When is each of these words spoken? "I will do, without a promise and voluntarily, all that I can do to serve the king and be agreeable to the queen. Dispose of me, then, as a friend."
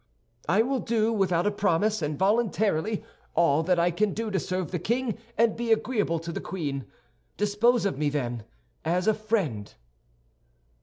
"I 0.49 0.63
will 0.63 0.79
do, 0.79 1.13
without 1.13 1.45
a 1.45 1.51
promise 1.51 2.01
and 2.01 2.17
voluntarily, 2.17 3.03
all 3.35 3.61
that 3.61 3.77
I 3.77 3.91
can 3.91 4.15
do 4.15 4.31
to 4.31 4.39
serve 4.39 4.71
the 4.71 4.79
king 4.79 5.15
and 5.37 5.55
be 5.55 5.71
agreeable 5.71 6.17
to 6.21 6.31
the 6.31 6.41
queen. 6.41 6.85
Dispose 7.37 7.85
of 7.85 7.99
me, 7.99 8.09
then, 8.09 8.41
as 8.83 9.05
a 9.05 9.13
friend." 9.13 9.71